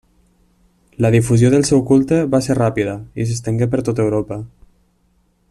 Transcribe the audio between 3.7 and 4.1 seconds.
per tot